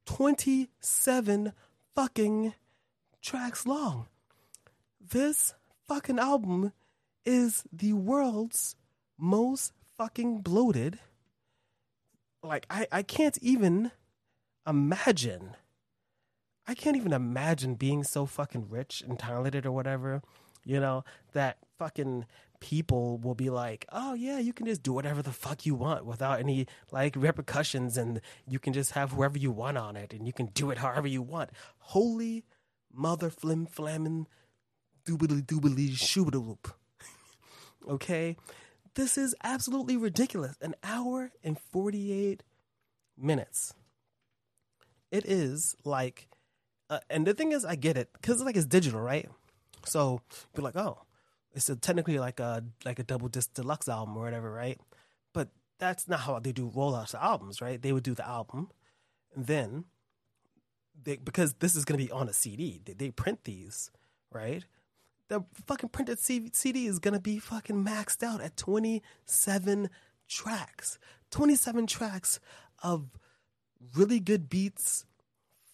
27 0.06 1.54
fucking 1.96 2.54
tracks 3.22 3.66
long. 3.66 4.08
This 5.00 5.54
fucking 5.88 6.20
album 6.20 6.72
is 7.26 7.64
the 7.72 7.94
world's 7.94 8.76
most 9.18 9.74
fucking 9.98 10.40
bloated. 10.40 11.00
Like, 12.44 12.66
I, 12.70 12.88
I 12.92 13.04
can't 13.04 13.38
even 13.42 13.92
imagine. 14.68 15.56
I 16.68 16.74
can't 16.76 16.98
even 16.98 17.14
imagine 17.14 17.76
being 17.76 18.04
so 18.04 18.26
fucking 18.26 18.70
rich 18.70 19.04
and 19.08 19.18
talented 19.18 19.66
or 19.66 19.72
whatever, 19.72 20.22
you 20.64 20.80
know, 20.80 21.04
that 21.34 21.58
fucking 21.78 22.26
people 22.60 23.18
will 23.20 23.36
be 23.36 23.50
like, 23.50 23.86
oh, 23.92 24.14
yeah, 24.14 24.40
you 24.40 24.54
can 24.54 24.66
just 24.66 24.82
do 24.82 24.94
whatever 24.94 25.22
the 25.22 25.32
fuck 25.32 25.66
you 25.66 25.76
want 25.76 26.06
without 26.06 26.40
any 26.40 26.66
like 26.92 27.16
repercussions 27.16 27.98
and 27.98 28.22
you 28.48 28.58
can 28.58 28.74
just 28.74 28.92
have 28.92 29.12
whoever 29.12 29.38
you 29.38 29.52
want 29.52 29.78
on 29.78 29.96
it 29.96 30.14
and 30.14 30.26
you 30.26 30.34
can 30.34 30.48
do 30.48 30.72
it 30.72 30.80
however 30.80 31.08
you 31.08 31.22
want. 31.22 31.52
Holy 31.78 32.44
mother 32.92 33.30
flim 33.30 33.66
flamming 33.66 34.26
doobly 35.06 35.46
doobly 35.46 35.92
shooballoop. 35.92 36.72
okay? 37.88 38.36
This 38.96 39.18
is 39.18 39.36
absolutely 39.44 39.98
ridiculous. 39.98 40.56
An 40.62 40.76
hour 40.84 41.32
and 41.44 41.60
48 41.60 42.44
minutes. 43.18 43.74
It 45.12 45.26
is 45.26 45.76
like, 45.84 46.28
uh, 46.90 47.00
and 47.10 47.26
the 47.26 47.34
thing 47.34 47.52
is, 47.52 47.66
I 47.66 47.76
get 47.76 47.98
it 47.98 48.10
because 48.14 48.42
like 48.42 48.56
it's 48.56 48.66
digital, 48.66 49.02
right? 49.02 49.30
So 49.86 50.22
you're 50.56 50.64
like, 50.64 50.76
oh, 50.76 51.00
it's 51.54 51.70
a, 51.70 51.76
technically 51.76 52.20
like 52.20 52.40
a 52.40 52.64
like 52.84 53.00
a 53.00 53.04
double 53.04 53.28
disc 53.28 53.54
deluxe 53.54 53.88
album 53.88 54.18
or 54.18 54.24
whatever, 54.24 54.52
right? 54.52 54.80
But 55.34 55.50
that's 55.80 56.08
not 56.08 56.22
how 56.22 56.40
they 56.40 56.52
do 56.52 56.70
rollouts 56.70 57.14
of 57.14 57.22
albums, 57.22 57.62
right? 57.62 57.82
They 57.82 57.92
would 57.92 58.04
do 58.04 58.14
the 58.14 58.28
album, 58.28 58.70
and 59.36 59.46
then 59.48 59.86
they 61.02 61.18
because 61.18 61.54
this 61.56 61.76
is 61.76 61.86
going 61.86 62.00
to 62.00 62.06
be 62.06 62.12
on 62.12 62.28
a 62.28 62.34
CD. 62.34 62.82
They, 62.84 62.94
they 62.94 63.12
print 63.12 63.44
these, 63.44 63.92
right? 64.32 64.66
The 65.28 65.44
fucking 65.66 65.90
printed 65.90 66.20
CD 66.20 66.86
is 66.86 67.00
to 67.14 67.20
be 67.20 67.40
fucking 67.40 67.84
maxed 67.84 68.22
out 68.22 68.42
at 68.42 68.58
27 68.58 69.90
tracks. 70.28 71.00
27 71.32 71.88
tracks 71.88 72.40
of 72.84 73.10
really 73.96 74.20
good 74.20 74.50
beats, 74.50 75.06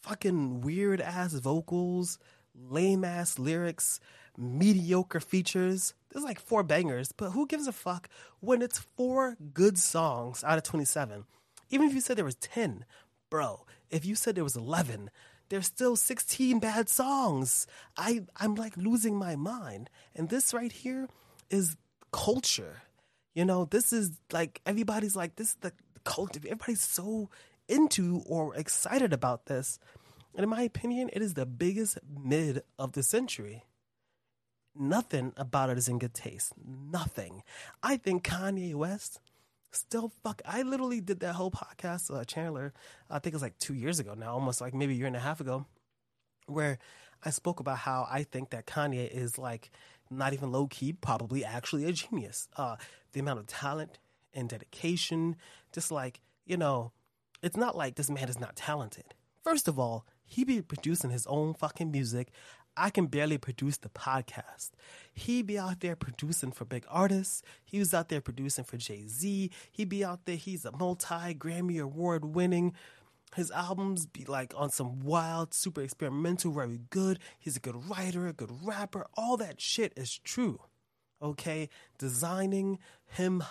fucking 0.01 0.61
weird 0.61 1.01
ass 1.01 1.33
vocals, 1.33 2.17
lame 2.55 3.03
ass 3.03 3.37
lyrics, 3.37 3.99
mediocre 4.37 5.19
features. 5.19 5.93
There's 6.09 6.23
like 6.23 6.39
four 6.39 6.63
bangers, 6.63 7.11
but 7.11 7.31
who 7.31 7.45
gives 7.45 7.67
a 7.67 7.71
fuck 7.71 8.09
when 8.39 8.61
it's 8.61 8.79
four 8.79 9.37
good 9.53 9.77
songs 9.77 10.43
out 10.43 10.57
of 10.57 10.63
27? 10.63 11.25
Even 11.69 11.87
if 11.87 11.93
you 11.93 12.01
said 12.01 12.17
there 12.17 12.25
was 12.25 12.35
10, 12.35 12.85
bro, 13.29 13.65
if 13.89 14.05
you 14.05 14.15
said 14.15 14.35
there 14.35 14.43
was 14.43 14.55
11, 14.55 15.09
there's 15.51 15.67
still 15.67 15.97
16 15.97 16.59
bad 16.59 16.87
songs. 16.87 17.67
I 17.97 18.23
I'm 18.37 18.55
like 18.55 18.75
losing 18.77 19.17
my 19.17 19.35
mind. 19.35 19.89
And 20.15 20.29
this 20.29 20.53
right 20.53 20.71
here 20.71 21.09
is 21.49 21.75
culture. 22.11 22.83
You 23.35 23.43
know, 23.43 23.65
this 23.65 23.91
is 23.91 24.11
like 24.31 24.61
everybody's 24.65 25.15
like 25.15 25.35
this 25.35 25.49
is 25.49 25.55
the 25.55 25.73
culture. 26.05 26.39
Everybody's 26.45 26.81
so 26.81 27.29
into 27.67 28.23
or 28.25 28.55
excited 28.55 29.11
about 29.11 29.47
this. 29.47 29.77
And 30.33 30.43
in 30.43 30.49
my 30.49 30.61
opinion, 30.61 31.09
it 31.11 31.21
is 31.21 31.33
the 31.33 31.45
biggest 31.45 31.99
mid 32.09 32.63
of 32.79 32.93
the 32.93 33.03
century. 33.03 33.65
Nothing 34.73 35.33
about 35.35 35.69
it 35.69 35.77
is 35.77 35.89
in 35.89 35.99
good 35.99 36.13
taste. 36.13 36.53
Nothing. 36.65 37.43
I 37.83 37.97
think 37.97 38.23
Kanye 38.23 38.73
West 38.73 39.19
still 39.71 40.11
fuck. 40.23 40.41
I 40.45 40.61
literally 40.63 41.01
did 41.01 41.19
that 41.21 41.35
whole 41.35 41.51
podcast, 41.51 42.13
uh, 42.15 42.23
Chandler. 42.23 42.73
I 43.09 43.19
think 43.19 43.33
it 43.33 43.35
was 43.35 43.41
like 43.41 43.57
two 43.57 43.73
years 43.73 43.99
ago 43.99 44.13
now, 44.13 44.33
almost 44.33 44.61
like 44.61 44.73
maybe 44.73 44.93
a 44.93 44.97
year 44.97 45.07
and 45.07 45.15
a 45.15 45.19
half 45.19 45.41
ago, 45.41 45.65
where 46.47 46.79
I 47.23 47.29
spoke 47.29 47.59
about 47.59 47.79
how 47.79 48.07
I 48.09 48.23
think 48.23 48.49
that 48.51 48.65
Kanye 48.65 49.09
is 49.09 49.37
like 49.37 49.71
not 50.09 50.33
even 50.33 50.51
low 50.51 50.67
key, 50.67 50.93
probably 50.93 51.45
actually 51.45 51.85
a 51.85 51.91
genius. 51.91 52.47
Uh, 52.55 52.75
the 53.13 53.19
amount 53.19 53.39
of 53.39 53.47
talent 53.47 53.99
and 54.33 54.49
dedication, 54.49 55.35
just 55.71 55.91
like 55.91 56.21
you 56.45 56.57
know, 56.57 56.91
it's 57.41 57.57
not 57.57 57.77
like 57.77 57.95
this 57.95 58.09
man 58.09 58.29
is 58.29 58.39
not 58.39 58.55
talented. 58.55 59.13
First 59.43 59.67
of 59.67 59.79
all, 59.79 60.05
he 60.25 60.43
be 60.43 60.61
producing 60.61 61.09
his 61.09 61.25
own 61.27 61.53
fucking 61.53 61.91
music. 61.91 62.31
I 62.77 62.89
can 62.89 63.07
barely 63.07 63.37
produce 63.37 63.77
the 63.77 63.89
podcast. 63.89 64.71
He 65.13 65.41
be 65.41 65.59
out 65.59 65.81
there 65.81 65.95
producing 65.95 66.51
for 66.51 66.65
big 66.65 66.85
artists. 66.89 67.41
He 67.63 67.79
was 67.79 67.93
out 67.93 68.09
there 68.09 68.21
producing 68.21 68.63
for 68.63 68.77
Jay 68.77 69.07
Z. 69.07 69.51
He 69.71 69.85
be 69.85 70.03
out 70.03 70.25
there. 70.25 70.37
He's 70.37 70.65
a 70.65 70.71
multi 70.71 71.33
Grammy 71.35 71.81
award 71.81 72.25
winning. 72.25 72.73
His 73.35 73.51
albums 73.51 74.05
be 74.07 74.25
like 74.25 74.53
on 74.57 74.71
some 74.71 74.99
wild, 74.99 75.53
super 75.53 75.81
experimental, 75.81 76.51
very 76.51 76.81
good. 76.89 77.19
He's 77.39 77.55
a 77.55 77.61
good 77.61 77.89
writer, 77.89 78.27
a 78.27 78.33
good 78.33 78.51
rapper. 78.63 79.07
All 79.15 79.37
that 79.37 79.61
shit 79.61 79.93
is 79.95 80.17
true. 80.17 80.59
Okay, 81.21 81.69
designing 81.99 82.79
him, 83.05 83.43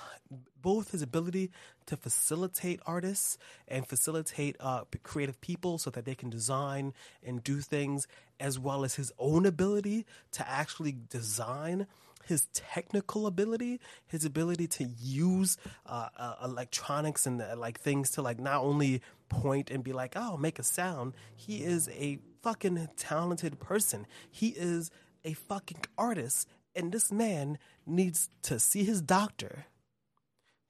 both 0.60 0.90
his 0.90 1.02
ability 1.02 1.50
to 1.86 1.96
facilitate 1.96 2.80
artists 2.84 3.38
and 3.68 3.86
facilitate 3.86 4.56
uh, 4.58 4.82
creative 5.04 5.40
people 5.40 5.78
so 5.78 5.88
that 5.90 6.04
they 6.04 6.16
can 6.16 6.30
design 6.30 6.92
and 7.24 7.44
do 7.44 7.60
things, 7.60 8.08
as 8.40 8.58
well 8.58 8.84
as 8.84 8.96
his 8.96 9.12
own 9.18 9.46
ability 9.46 10.04
to 10.32 10.48
actually 10.48 10.96
design 11.08 11.86
his 12.26 12.46
technical 12.52 13.26
ability, 13.26 13.80
his 14.06 14.24
ability 14.24 14.66
to 14.66 14.84
use 15.00 15.56
uh, 15.86 16.08
uh, 16.16 16.34
electronics 16.44 17.26
and 17.26 17.40
uh, 17.40 17.54
like 17.56 17.78
things 17.80 18.10
to 18.10 18.22
like 18.22 18.38
not 18.38 18.62
only 18.62 19.00
point 19.28 19.70
and 19.70 19.82
be 19.84 19.92
like, 19.92 20.14
oh, 20.16 20.36
make 20.36 20.58
a 20.58 20.62
sound. 20.62 21.14
He 21.34 21.64
is 21.64 21.88
a 21.90 22.18
fucking 22.42 22.88
talented 22.96 23.58
person. 23.60 24.06
He 24.30 24.48
is 24.48 24.90
a 25.24 25.34
fucking 25.34 25.84
artist, 25.98 26.48
and 26.74 26.92
this 26.92 27.10
man 27.10 27.58
needs 27.86 28.28
to 28.42 28.58
see 28.58 28.84
his 28.84 29.00
doctor, 29.00 29.66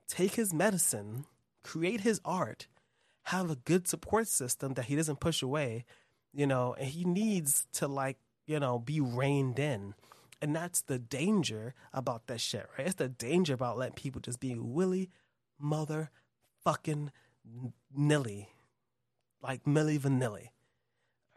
take 0.09 0.35
his 0.35 0.53
medicine, 0.53 1.27
create 1.63 2.01
his 2.01 2.21
art, 2.25 2.67
have 3.25 3.51
a 3.51 3.57
good 3.57 3.87
support 3.87 4.29
system 4.29 4.75
that 4.75 4.87
he 4.87 4.97
doesn't 4.97 5.21
push 5.21 5.43
away, 5.43 5.85
you 6.33 6.47
know, 6.47 6.75
and 6.79 6.89
he 6.89 7.05
needs 7.05 7.67
to 7.73 7.87
like, 7.87 8.19
you 8.47 8.59
know, 8.59 8.79
be 8.79 9.01
reined 9.01 9.59
in. 9.59 9.95
And 10.43 10.57
that's 10.57 10.81
the 10.81 10.99
danger 10.99 11.75
about 11.93 12.27
that 12.29 12.41
shit, 12.41 12.67
right? 12.79 12.87
It's 12.87 12.97
the 12.97 13.09
danger 13.11 13.53
about 13.53 13.77
letting 13.77 13.95
people 13.95 14.23
just 14.23 14.41
be 14.41 14.55
willy 14.55 15.11
motherfucking 15.63 17.11
nilly. 17.95 18.49
Like 19.43 19.65
Milli 19.65 19.99
Vanilli. 19.99 20.49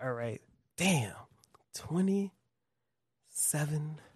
All 0.02 0.14
right. 0.14 0.42
Damn. 0.78 1.14
27 1.76 2.32
tra- 3.96 4.13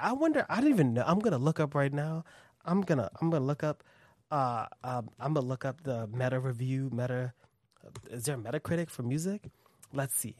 I 0.00 0.12
wonder 0.12 0.46
I 0.48 0.60
don't 0.60 0.70
even 0.70 0.94
know. 0.94 1.04
I'm 1.06 1.20
to 1.20 1.38
look 1.38 1.60
up 1.60 1.74
right 1.74 1.92
now. 1.92 2.24
I'm 2.64 2.82
to 2.84 3.10
I'm 3.20 3.30
to 3.30 3.40
look 3.40 3.62
up 3.64 3.82
uh 4.30 4.66
um, 4.84 5.10
I'm 5.18 5.34
to 5.34 5.40
look 5.40 5.64
up 5.64 5.82
the 5.82 6.06
meta 6.06 6.38
review, 6.38 6.90
meta 6.92 7.32
is 8.10 8.24
there 8.24 8.36
Metacritic 8.36 8.90
for 8.90 9.02
music? 9.02 9.50
Let's 9.92 10.14
see. 10.14 10.36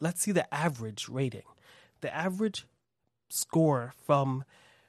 Let's 0.00 0.22
see 0.22 0.32
the 0.32 0.52
average 0.52 1.08
rating. 1.08 1.42
The 2.00 2.14
average 2.14 2.66
score 3.28 3.94
from 4.04 4.44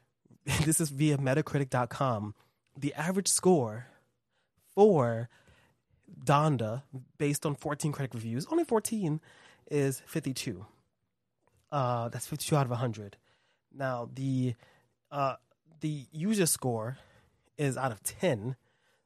this 0.64 0.80
is 0.80 0.90
via 0.90 1.18
metacritic.com. 1.18 2.36
The 2.78 2.94
average 2.94 3.28
score 3.28 3.88
for 4.74 5.30
Donda 6.24 6.84
based 7.18 7.46
on 7.46 7.56
14 7.56 7.92
critic 7.92 8.14
reviews, 8.14 8.46
only 8.52 8.64
14 8.64 9.22
is 9.72 10.02
52. 10.06 10.66
Uh, 11.72 12.10
that's 12.10 12.28
52 12.28 12.56
out 12.56 12.66
of 12.66 12.72
100. 12.72 13.18
Now 13.78 14.10
the 14.14 14.56
uh, 15.12 15.36
the 15.82 16.06
user 16.12 16.46
score 16.46 16.98
is 17.58 17.78
out 17.78 17.92
of 17.92 18.04
10. 18.04 18.56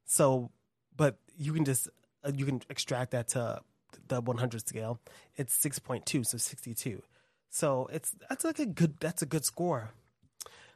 So, 0.05 0.51
but 0.95 1.17
you 1.37 1.53
can 1.53 1.65
just 1.65 1.87
uh, 2.23 2.31
you 2.35 2.45
can 2.45 2.61
extract 2.69 3.11
that 3.11 3.29
to 3.29 3.61
the 4.07 4.21
100 4.21 4.67
scale. 4.67 4.99
It's 5.35 5.57
6.2, 5.57 6.25
so 6.25 6.37
62. 6.37 7.03
So 7.49 7.89
it's 7.91 8.15
that's 8.27 8.43
like 8.43 8.59
a 8.59 8.65
good 8.65 8.95
that's 8.99 9.21
a 9.21 9.25
good 9.25 9.45
score. 9.45 9.91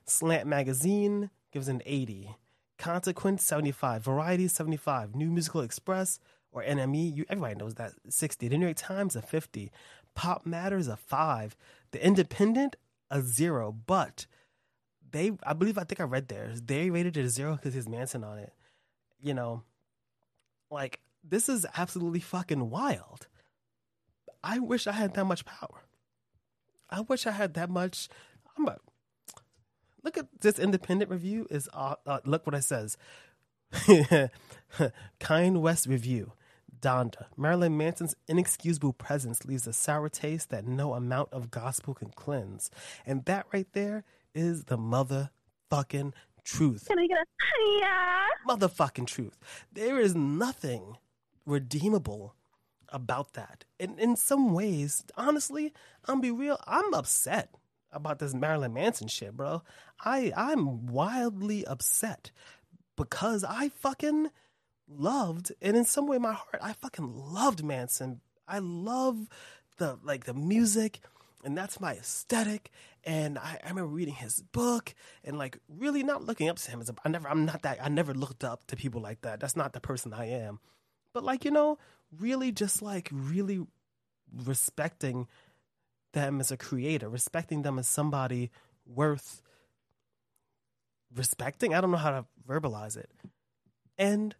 Slant 0.06 0.48
Magazine 0.48 1.30
gives 1.52 1.68
an 1.68 1.82
80. 1.86 2.36
Consequence 2.78 3.44
75. 3.44 4.04
Variety 4.04 4.48
75. 4.48 5.16
New 5.16 5.30
Musical 5.30 5.62
Express 5.62 6.20
or 6.52 6.64
NME, 6.64 7.16
you 7.16 7.26
everybody 7.30 7.56
knows 7.56 7.76
that 7.76 7.94
60. 8.10 8.48
The 8.48 8.58
New 8.58 8.66
York 8.66 8.78
Times 8.78 9.16
a 9.16 9.22
50. 9.22 9.72
Pop 10.16 10.46
Matters 10.46 10.88
a 10.88 10.98
5. 10.98 11.56
The 11.92 12.06
Independent 12.06 12.76
a 13.14 13.22
0, 13.22 13.78
but 13.86 14.26
they 15.12 15.32
I 15.44 15.54
believe 15.54 15.78
I 15.78 15.84
think 15.84 16.02
I 16.02 16.04
read 16.04 16.28
theirs. 16.28 16.62
They 16.62 16.90
rated 16.90 17.16
it 17.16 17.26
a 17.26 17.30
0 17.30 17.58
cuz 17.62 17.74
his 17.74 17.88
Manson 17.88 18.24
on 18.24 18.40
it. 18.40 18.52
You 19.22 19.34
know, 19.34 19.64
like 20.70 21.00
this 21.24 21.48
is 21.48 21.66
absolutely 21.78 22.20
fucking 22.20 22.70
wild. 22.70 23.28
I 24.44 24.60
wish 24.60 24.88
I 24.88 24.92
had 24.92 25.14
that 25.14 25.26
much 25.26 25.46
power. 25.46 25.84
I 26.90 27.02
wish 27.02 27.26
I 27.26 27.32
had 27.32 27.54
that 27.54 27.70
much. 27.70 28.10
I'm 28.58 28.68
a, 28.68 28.78
look 30.04 30.18
at 30.18 30.28
this 30.42 30.60
independent 30.60 31.10
review. 31.10 31.48
Is 31.50 31.70
uh, 31.74 31.96
uh, 32.06 32.20
look 32.26 32.46
what 32.46 32.56
it 32.56 32.64
says. 32.64 32.98
Kanye 35.20 35.60
West 35.60 35.88
review. 35.88 36.34
Donda. 36.84 37.26
Marilyn 37.38 37.78
Manson's 37.78 38.14
inexcusable 38.28 38.92
presence 38.94 39.46
leaves 39.46 39.66
a 39.66 39.74
sour 39.74 40.10
taste 40.10 40.50
that 40.50 40.68
no 40.68 40.94
amount 40.94 41.30
of 41.32 41.50
gospel 41.50 41.94
can 41.94 42.10
cleanse. 42.10 42.70
And 43.06 43.24
that 43.26 43.46
right 43.54 43.68
there 43.72 44.04
is 44.36 44.66
the 44.66 44.78
motherfucking 44.78 46.12
truth. 46.44 46.88
Can 46.88 47.00
I 47.00 47.08
get 47.08 47.18
a 47.18 47.80
yeah? 47.80 48.28
Motherfucking 48.48 49.08
truth. 49.08 49.40
There 49.72 49.98
is 49.98 50.14
nothing 50.14 50.98
redeemable 51.46 52.36
about 52.90 53.34
that. 53.34 53.64
And 53.80 53.98
in 53.98 54.18
some 54.18 54.54
ways, 54.54 55.06
honestly, 55.16 55.72
I'm 56.06 56.20
be 56.20 56.32
real, 56.32 56.60
I'm 56.68 56.94
upset 56.94 57.56
about 57.94 58.20
this 58.20 58.34
Marilyn 58.34 58.74
Manson 58.74 59.08
shit, 59.08 59.38
bro. 59.38 59.62
I 60.04 60.34
I'm 60.36 60.88
wildly 60.88 61.66
upset 61.66 62.32
because 62.98 63.46
I 63.48 63.70
fucking 63.70 64.32
loved 64.88 65.52
and 65.62 65.78
in 65.78 65.86
some 65.86 66.08
way 66.08 66.18
my 66.18 66.34
heart 66.34 66.60
I 66.62 66.74
fucking 66.74 67.14
loved 67.16 67.64
Manson. 67.64 68.22
I 68.48 68.60
love 68.60 69.28
the 69.78 69.98
like 70.04 70.26
the 70.26 70.34
music 70.34 71.00
and 71.44 71.58
that's 71.58 71.80
my 71.80 71.94
aesthetic 71.94 72.72
and 73.04 73.38
I, 73.38 73.60
I 73.64 73.70
remember 73.70 73.92
reading 73.92 74.16
his 74.16 74.42
book 74.42 74.94
and 75.24 75.38
like 75.38 75.60
really 75.68 76.04
not 76.04 76.24
looking 76.24 76.50
up 76.50 76.58
to 76.58 76.72
him 76.72 76.82
as 76.82 76.90
a, 76.90 76.96
I 77.04 77.10
never 77.10 77.28
I'm 77.28 77.46
not 77.46 77.64
that 77.64 77.80
I 77.84 77.90
never 77.90 78.14
looked 78.14 78.44
up 78.44 78.66
to 78.68 78.76
people 78.76 79.02
like 79.02 79.22
that. 79.22 79.40
That's 79.40 79.56
not 79.56 79.74
the 79.74 79.80
person 79.80 80.14
I 80.14 80.26
am. 80.30 80.60
But 81.14 81.24
like, 81.24 81.46
you 81.46 81.52
know, 81.52 81.78
really 82.20 82.52
just 82.52 82.82
like 82.82 83.10
really 83.12 83.66
respecting 84.46 85.28
them 86.14 86.40
as 86.40 86.52
a 86.52 86.58
creator, 86.58 87.10
respecting 87.10 87.62
them 87.62 87.78
as 87.78 87.88
somebody 87.88 88.52
worth 88.86 89.42
respecting. 91.14 91.74
I 91.74 91.82
don't 91.82 91.92
know 91.92 91.98
how 91.98 92.12
to 92.12 92.26
verbalize 92.48 92.98
it. 92.98 93.10
And 93.98 94.36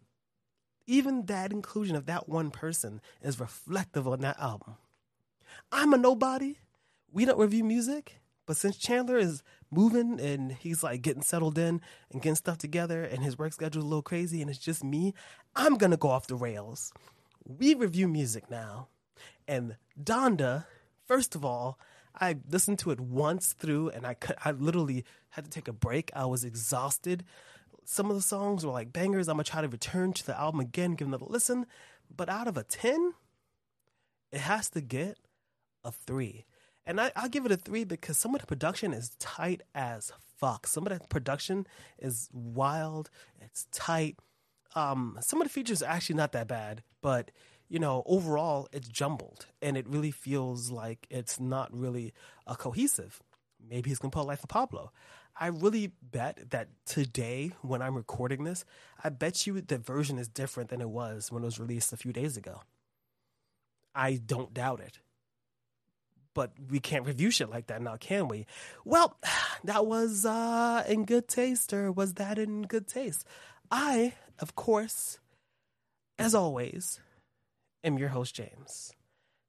even 0.86 1.26
that 1.26 1.52
inclusion 1.52 1.96
of 1.96 2.06
that 2.06 2.28
one 2.28 2.50
person 2.50 3.00
is 3.22 3.40
reflective 3.40 4.06
on 4.06 4.20
that 4.20 4.38
album. 4.38 4.76
I'm 5.72 5.92
a 5.92 5.98
nobody. 5.98 6.56
We 7.12 7.24
don't 7.24 7.38
review 7.38 7.64
music, 7.64 8.20
but 8.46 8.56
since 8.56 8.76
Chandler 8.76 9.18
is 9.18 9.42
moving 9.70 10.20
and 10.20 10.52
he's 10.52 10.82
like 10.82 11.02
getting 11.02 11.22
settled 11.22 11.58
in 11.58 11.80
and 12.10 12.22
getting 12.22 12.34
stuff 12.34 12.58
together 12.58 13.02
and 13.02 13.22
his 13.22 13.38
work 13.38 13.52
schedule 13.52 13.80
is 13.80 13.84
a 13.84 13.88
little 13.88 14.02
crazy 14.02 14.40
and 14.40 14.50
it's 14.50 14.58
just 14.58 14.84
me, 14.84 15.14
I'm 15.56 15.76
gonna 15.76 15.96
go 15.96 16.08
off 16.08 16.26
the 16.26 16.34
rails. 16.34 16.92
We 17.44 17.74
review 17.74 18.08
music 18.08 18.50
now. 18.50 18.88
And 19.46 19.76
Donda, 20.02 20.66
first 21.06 21.34
of 21.34 21.44
all, 21.44 21.78
I 22.18 22.36
listened 22.48 22.78
to 22.80 22.90
it 22.90 23.00
once 23.00 23.52
through 23.52 23.90
and 23.90 24.06
I 24.06 24.16
I 24.44 24.52
literally 24.52 25.04
had 25.30 25.44
to 25.44 25.50
take 25.50 25.68
a 25.68 25.72
break. 25.72 26.10
I 26.14 26.26
was 26.26 26.44
exhausted. 26.44 27.24
Some 27.84 28.10
of 28.10 28.16
the 28.16 28.22
songs 28.22 28.64
were 28.64 28.72
like 28.72 28.92
bangers. 28.92 29.28
I'm 29.28 29.36
gonna 29.36 29.44
try 29.44 29.60
to 29.60 29.68
return 29.68 30.12
to 30.14 30.26
the 30.26 30.38
album 30.38 30.60
again, 30.60 30.94
give 30.94 31.08
another 31.08 31.26
listen. 31.28 31.66
But 32.14 32.28
out 32.28 32.48
of 32.48 32.56
a 32.56 32.62
10, 32.62 33.14
it 34.32 34.40
has 34.40 34.70
to 34.70 34.80
get 34.80 35.18
a 35.84 35.92
three. 35.92 36.44
And 36.86 37.00
I, 37.00 37.12
I'll 37.16 37.28
give 37.28 37.46
it 37.46 37.52
a 37.52 37.56
three 37.56 37.84
because 37.84 38.18
some 38.18 38.34
of 38.34 38.40
the 38.40 38.46
production 38.46 38.92
is 38.92 39.10
tight 39.18 39.62
as 39.74 40.12
fuck. 40.38 40.66
Some 40.66 40.86
of 40.86 40.98
the 40.98 41.06
production 41.06 41.66
is 41.98 42.28
wild. 42.32 43.10
It's 43.40 43.66
tight. 43.72 44.18
Um, 44.74 45.18
some 45.20 45.40
of 45.40 45.46
the 45.46 45.52
features 45.52 45.82
are 45.82 45.90
actually 45.90 46.16
not 46.16 46.32
that 46.32 46.48
bad, 46.48 46.82
but 47.00 47.30
you 47.68 47.78
know, 47.78 48.02
overall 48.06 48.68
it's 48.72 48.88
jumbled 48.88 49.46
and 49.62 49.76
it 49.76 49.88
really 49.88 50.10
feels 50.10 50.70
like 50.70 51.06
it's 51.10 51.40
not 51.40 51.74
really 51.74 52.12
a 52.46 52.56
cohesive. 52.56 53.20
Maybe 53.66 53.90
he's 53.90 53.98
gonna 53.98 54.10
put 54.10 54.26
Life 54.26 54.42
of 54.42 54.48
Pablo. 54.50 54.92
I 55.36 55.48
really 55.48 55.92
bet 56.00 56.50
that 56.50 56.68
today, 56.86 57.52
when 57.62 57.82
I'm 57.82 57.96
recording 57.96 58.44
this, 58.44 58.64
I 59.02 59.08
bet 59.08 59.46
you 59.46 59.60
the 59.60 59.78
version 59.78 60.18
is 60.18 60.28
different 60.28 60.70
than 60.70 60.80
it 60.80 60.88
was 60.88 61.32
when 61.32 61.42
it 61.42 61.46
was 61.46 61.58
released 61.58 61.92
a 61.92 61.96
few 61.96 62.12
days 62.12 62.36
ago. 62.36 62.62
I 63.94 64.20
don't 64.24 64.54
doubt 64.54 64.80
it 64.80 65.00
but 66.34 66.52
we 66.70 66.80
can't 66.80 67.06
review 67.06 67.30
shit 67.30 67.48
like 67.48 67.68
that 67.68 67.80
now, 67.80 67.96
can 67.96 68.28
we? 68.28 68.46
Well, 68.84 69.16
that 69.64 69.86
was 69.86 70.26
uh, 70.26 70.84
in 70.86 71.04
good 71.04 71.28
taste, 71.28 71.72
or 71.72 71.90
was 71.90 72.14
that 72.14 72.38
in 72.38 72.62
good 72.62 72.86
taste? 72.86 73.24
I, 73.70 74.14
of 74.40 74.54
course, 74.54 75.18
as 76.18 76.34
always, 76.34 77.00
am 77.82 77.98
your 77.98 78.10
host, 78.10 78.34
James. 78.34 78.92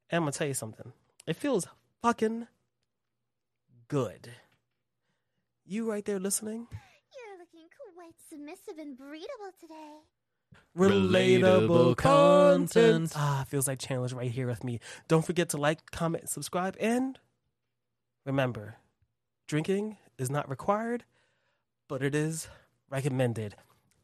And 0.09 0.17
I'm 0.17 0.23
gonna 0.23 0.31
tell 0.31 0.47
you 0.47 0.53
something. 0.53 0.93
It 1.27 1.35
feels 1.35 1.67
fucking 2.01 2.47
good. 3.87 4.29
You 5.67 5.89
right 5.89 6.05
there 6.05 6.19
listening? 6.19 6.67
You're 6.71 7.39
looking 7.39 7.67
quite 7.95 8.13
submissive 8.29 8.77
and 8.77 8.95
breedable 8.97 9.51
today. 9.59 9.97
relatable 10.77 11.95
Relatable 11.95 11.97
content. 11.97 12.71
content. 12.71 13.13
Ah, 13.15 13.45
feels 13.47 13.67
like 13.67 13.79
Chandler's 13.79 14.13
right 14.13 14.29
here 14.29 14.45
with 14.47 14.63
me. 14.63 14.79
Don't 15.07 15.25
forget 15.25 15.49
to 15.49 15.57
like, 15.57 15.89
comment, 15.91 16.29
subscribe, 16.29 16.77
and 16.79 17.17
remember, 18.25 18.75
drinking 19.47 19.97
is 20.19 20.29
not 20.29 20.47
required, 20.49 21.03
but 21.87 22.03
it 22.03 22.13
is 22.13 22.47
recommended. 22.89 23.55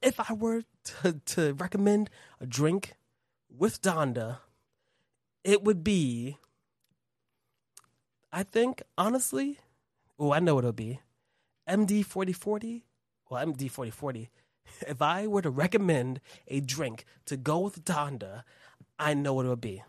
If 0.02 0.20
I 0.20 0.34
were 0.34 0.64
to, 1.04 1.22
to 1.26 1.54
recommend 1.54 2.10
a 2.40 2.48
drink 2.48 2.96
with 3.56 3.82
Donda, 3.84 4.40
it 5.44 5.64
would 5.64 5.84
be, 5.84 6.38
I 8.34 8.42
think, 8.42 8.82
honestly, 8.98 9.60
oh, 10.18 10.32
I 10.34 10.40
know 10.40 10.56
what 10.56 10.64
it'll 10.64 10.74
be. 10.74 11.02
MD 11.68 12.06
4040. 12.06 12.86
Well, 13.30 13.46
MD 13.46 13.70
4040 13.70 14.30
if 14.88 15.02
I 15.02 15.28
were 15.28 15.42
to 15.42 15.50
recommend 15.50 16.22
a 16.48 16.60
drink 16.60 17.06
to 17.26 17.38
go 17.38 17.60
with 17.60 17.84
Donda, 17.84 18.44
I 18.98 19.14
know 19.14 19.34
what 19.34 19.46
it 19.46 19.50
would 19.50 19.62
be. 19.62 19.84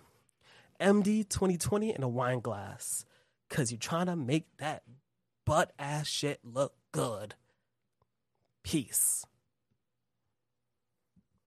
MD 0.80 1.28
2020 1.28 1.94
in 1.94 2.02
a 2.02 2.08
wine 2.08 2.40
glass. 2.40 3.04
Cause 3.48 3.70
you're 3.70 3.78
trying 3.78 4.06
to 4.06 4.16
make 4.16 4.46
that 4.58 4.82
butt 5.44 5.72
ass 5.78 6.06
shit 6.06 6.40
look 6.42 6.74
good. 6.90 7.34
Peace. 8.62 9.26